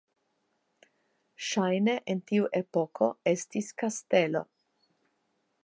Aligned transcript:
Ŝajne 1.47 1.95
en 2.13 2.23
tiu 2.31 2.49
epoko 2.61 3.11
estis 3.33 3.69
kastelo. 3.83 4.43